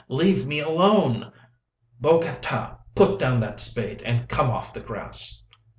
Leave 0.09 0.47
me 0.47 0.59
alone!" 0.59 1.31
"Bogota! 1.99 2.77
Put 2.95 3.19
down 3.19 3.39
that 3.41 3.59
spade 3.59 4.01
and 4.01 4.27
come 4.27 4.49
off 4.49 4.73
the 4.73 4.79
grass!" 4.79 5.43